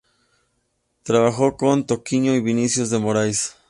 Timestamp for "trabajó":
1.03-1.57